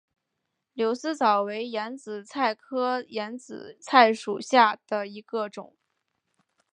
[0.73, 5.77] 柳丝藻为眼子菜科眼子菜属下的一个种。